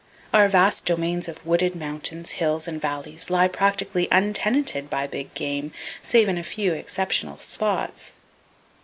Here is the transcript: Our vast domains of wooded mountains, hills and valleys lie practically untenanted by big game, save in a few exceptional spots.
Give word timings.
Our 0.33 0.49
vast 0.49 0.85
domains 0.85 1.27
of 1.27 1.45
wooded 1.45 1.75
mountains, 1.75 2.31
hills 2.31 2.67
and 2.67 2.81
valleys 2.81 3.29
lie 3.29 3.47
practically 3.47 4.07
untenanted 4.11 4.89
by 4.89 5.05
big 5.05 5.31
game, 5.35 5.71
save 6.01 6.27
in 6.27 6.39
a 6.39 6.43
few 6.43 6.73
exceptional 6.73 7.37
spots. 7.37 8.11